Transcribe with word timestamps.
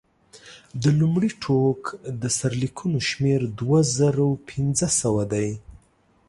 د 0.81 0.83
لومړي 0.99 1.29
ټوک 1.43 1.81
د 2.21 2.23
سرلیکونو 2.39 2.97
شمېر 3.09 3.39
دوه 3.59 3.79
زره 3.97 4.25
پنځه 4.49 4.87
سوه 5.01 5.23
دی. 5.33 5.49